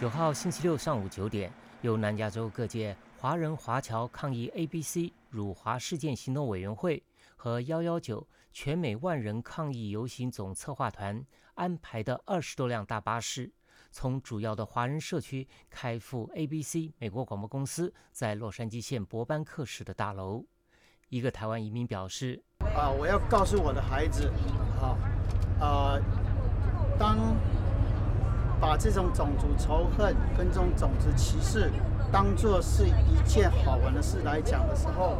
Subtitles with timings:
[0.00, 7.02] 九号星期六上午九点，由南加州各界华人华侨抗议 ABC 辱华事件行动委员会
[7.36, 13.52] 和幺幺九全美万人抗议游行总策划团安排的二十多辆大巴士，
[13.90, 20.42] 从主要的华人社区开赴 ABC 美国广播公司在洛杉矶县伯班克市的大楼。
[21.10, 22.42] 一个台湾移民表示
[22.74, 24.32] ：“啊，我要告诉我的孩子，
[24.80, 24.96] 啊，
[25.60, 26.00] 呃，
[26.98, 27.18] 当。”
[28.60, 31.72] 把这种种族仇恨跟这种种族歧视
[32.12, 35.16] 当做是一件好玩的事来讲的时候，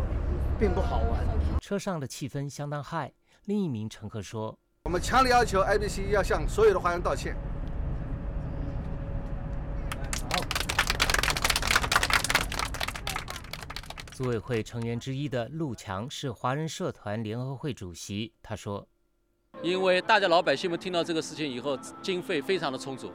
[0.58, 1.24] 并不好玩。
[1.60, 3.10] 车上的气氛相当嗨。
[3.46, 7.34] 另一名乘客说：“我们强烈要求 ABC 要向所有的华人道歉。”
[14.12, 18.86] 组委会成员之一的陆强是华人社团联合会主席，他说
[19.64, 23.10] ：“因为大家老百姓们听到这个事情以后，经费非常的充足。”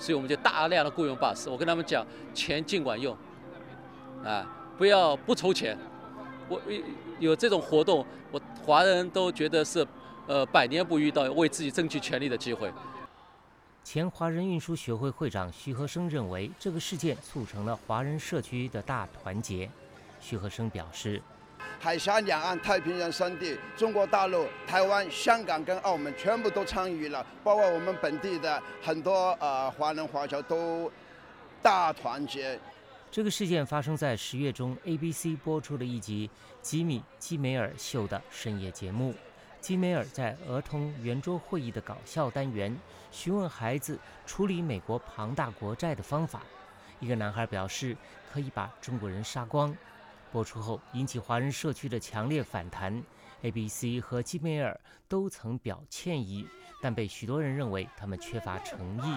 [0.00, 3.16] 所以我们就大量的雇佣巴士，我跟他们讲，钱尽管用，
[4.24, 4.44] 啊，
[4.78, 5.78] 不要不筹钱。
[6.48, 6.60] 我
[7.18, 9.86] 有这种活动，我华人都觉得是，
[10.26, 12.72] 呃，百年不遇到为自己争取权利的机会。
[13.84, 19.70] 前华人运输学会会长徐和生认为，这个事件促成了华人社区的大团结。
[20.18, 21.20] 徐和生表示。
[21.78, 30.90] 海峡两岸、太平洋三地、中国大陆、台湾、香港跟澳门全部都参与了，包括我们本地的很多呃华人华侨都
[31.62, 32.58] 大团结。
[33.10, 36.28] 这个事件发生在十月中，ABC 播出的一集
[36.62, 39.14] 《吉米·基梅尔秀》的深夜节目。
[39.60, 42.74] 基梅尔在儿童圆桌会议的搞笑单元
[43.10, 46.42] 询问孩子处理美国庞大国债的方法。
[46.98, 47.96] 一个男孩表示
[48.32, 49.76] 可以把中国人杀光。
[50.32, 53.02] 播出后引起华人社区的强烈反弹
[53.42, 54.78] ，ABC 和基梅尔
[55.08, 56.46] 都曾表歉意，
[56.80, 59.16] 但被许多人认为他们缺乏诚意。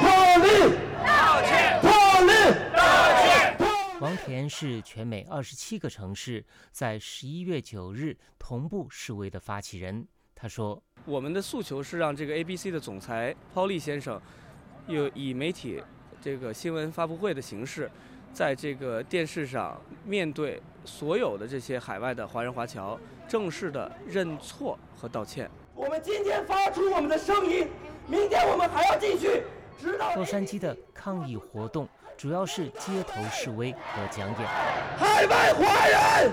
[0.00, 0.76] 破例
[1.06, 1.90] 道歉，破
[2.26, 2.32] 例
[2.74, 2.82] 道
[3.22, 3.56] 歉。
[4.00, 10.04] 王田是全美二十七个城市在十一月九日同步示威的发起人。
[10.34, 14.20] 他说：“我们的诉求是让这个 ABC 的总裁抛利先生，
[14.88, 15.80] 又以媒体
[16.20, 17.88] 这个新闻发布会的形式。”
[18.32, 22.98] 在这个电视上，面对所有的这些海外的华人华侨，
[23.28, 25.50] 正式的认错和道歉。
[25.74, 27.68] 我们今天发出我们的声音，
[28.06, 29.42] 明天我们还要继续。
[29.80, 34.48] 直到洛杉矶的抗议活动主要是街头示威和讲演。
[34.96, 36.30] 海外华人，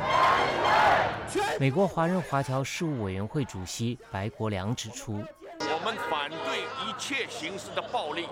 [1.59, 5.23] 美国华人华侨事务委员会主席白国良指出，
[5.59, 8.27] 我们反对一切形式的暴力。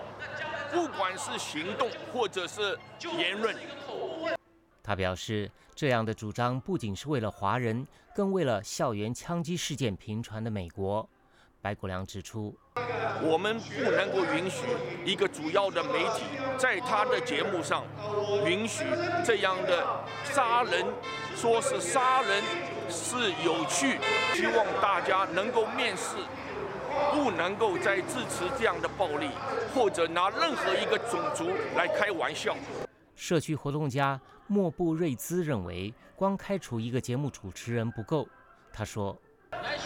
[0.72, 2.78] 不管是行动或者是
[3.17, 3.55] 言论，
[4.83, 7.85] 他表示，这样的主张不仅是为了华人，
[8.16, 11.07] 更为了校园枪击事件频传的美国。
[11.59, 12.55] 白国良指出，
[13.22, 14.67] 我们不能够允许
[15.03, 16.23] 一个主要的媒体
[16.57, 17.84] 在他的节目上
[18.45, 18.85] 允许
[19.25, 19.85] 这样的
[20.23, 20.85] 杀人，
[21.35, 22.44] 说是杀人
[22.88, 23.99] 是有趣，
[24.34, 26.16] 希望大家能够面试。
[27.13, 29.30] 不能够再支持这样的暴力，
[29.74, 32.56] 或者拿任何一个种族来开玩笑。
[33.16, 38.28] 社区活动家莫布瑞兹认为，光开除一个节目主持人不够。
[38.72, 39.18] 他说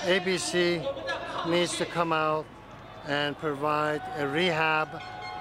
[0.06, 0.82] ：“ABC
[1.46, 2.46] needs to come out
[3.08, 4.88] and provide a rehab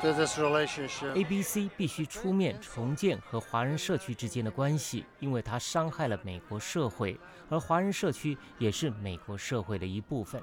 [0.00, 1.12] to this relationship.
[1.14, 10.40] ABC 必须出面重建和华人社区之间的关系，因为它伤害了美国社会，而华人社区也是美国社会的一部分。”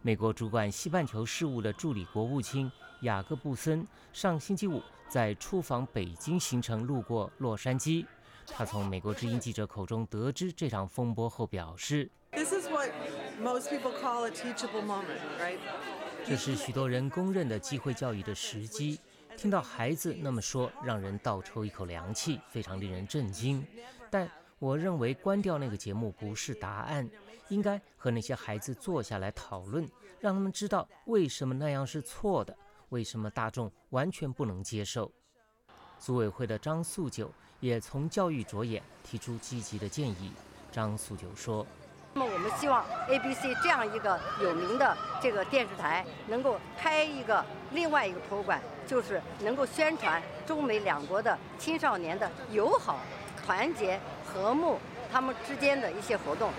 [0.00, 2.70] 美国主管西半球事务的助理国务卿
[3.00, 8.06] 雅各布森上星期五在出访北京行程路过洛杉矶。
[8.46, 12.44] 他从美国之音记者口中得知这场风波后表示：“这
[16.36, 19.00] 是许多人公认的机会教育的时机。
[19.36, 23.66] 听到孩子那么说，让人倒抽一口凉气，非常令人震惊。
[24.10, 27.08] 但我认为关掉那个节目不是答案。”
[27.48, 29.88] 应该和那些孩子坐下来讨论，
[30.20, 32.54] 让他们知道为什么那样是错的，
[32.90, 35.10] 为什么大众完全不能接受。
[35.98, 40.30] 组委会的张素九也从教育着眼，提出积极的建议。
[40.70, 41.66] 张素九说
[42.12, 47.42] ：“那么我们希望 ABC 这样一个有名的这个电视台，能够开一个
[47.72, 53.00] 另外一个博物馆，就是能够宣传中美两国的青少年的友好、
[53.42, 53.98] 团结、
[54.28, 54.78] 和睦，
[55.10, 56.50] 他们之间的一些活动。”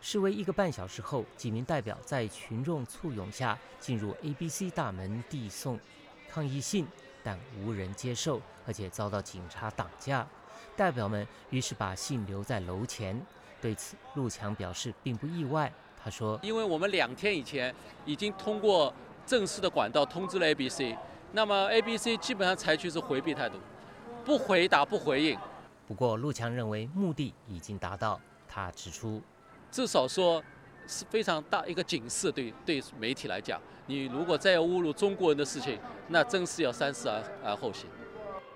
[0.00, 5.78] 示威一个半小时后，几名代表在群众簇拥下进入 ABC 大门递送
[6.28, 6.86] 抗议信，
[7.22, 10.26] 但无人接受，而且遭到警察挡架。
[10.74, 13.20] 代表们于是把信留在楼前。
[13.60, 15.72] 对此，陆强表示并不意外。
[16.02, 17.72] 他说：“因为我们两天以前
[18.04, 18.92] 已经通过
[19.24, 20.96] 正式的管道通知了 ABC，
[21.30, 23.56] 那么 ABC 基本上采取是回避态度，
[24.24, 25.38] 不回答不回应。
[25.86, 28.20] 不过陆强认为目的已经达到。
[28.54, 29.22] 他指出，
[29.70, 30.44] 至少说
[30.86, 37.88] 是非常大一个警示，对对媒体来讲，你如果再要侮辱中国人的事情，那真是要三思而而后行。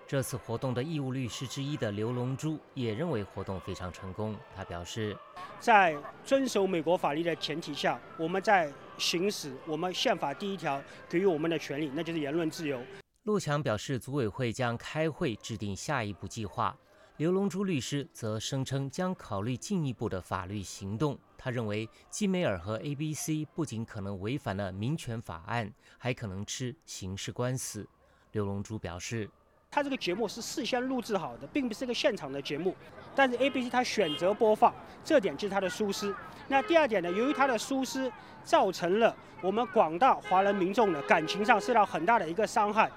[0.07, 4.37] 这次活动的义务律师之一的刘龙珠也认为活动非常成功。
[4.55, 5.17] 他表示，
[5.59, 12.79] 在遵守美国法律的前提下，我们在行使我们宪法第一条给予我们的权利，那就是言论自由。
[13.23, 16.77] 陆强表示，组委会将开会制定下一步计划。
[17.19, 21.19] 刘龙珠律师则声称将考虑进一步的法律行动。
[21.39, 27.89] 他认为，基梅尔和 ABC 不仅可能违反了民权法案，还可能吃刑事官司。
[28.33, 29.31] 刘龙珠表示。
[29.71, 32.77] 他这个节目是事先录制好的，并不是一个现场的节目。
[33.15, 36.15] 但是 ABC 他选择播放，这点就是他的疏失。
[36.49, 37.11] 那第二点呢？
[37.11, 38.13] 由于他的疏失，
[38.45, 42.91] 造成了我们广大华人民众的感情上受到很大的一个伤害。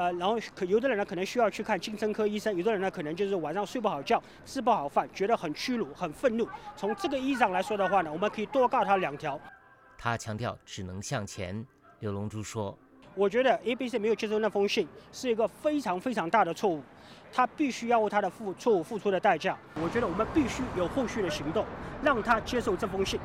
[0.00, 6.48] 呃，然后可有的人呢可能需要去看精神科医生，有的人呢可能就是晚上睡不好觉，吃不好饭，觉得很屈辱、很愤怒。
[6.74, 9.38] 从这个意义上来说的话呢，我们可以多告他两条。
[9.98, 11.62] 他强调只能向前。
[11.98, 12.74] 刘龙珠说。
[13.14, 16.82] 我觉得 ABC 没有接收那封信是一个非常非常大的错误，
[17.30, 19.54] 他必须要为他的付错误付出的代价。
[19.74, 21.66] 我觉得我们必须有后续的行动，
[22.02, 23.20] 让他接受这封信。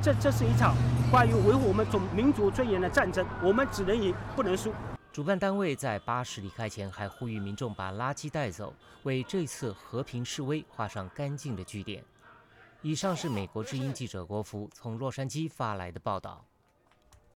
[0.00, 0.76] 这这是一场
[1.10, 4.72] 关于维护我们种民族尊严的战争，我们只能赢不能输。
[5.12, 12.02] 主办单位在巴士离开前还呼吁民众把垃圾带走，为这次和平示威画上干净的句点。
[12.80, 16.42] 以上是美国之音记者国福从洛杉矶发来的报道。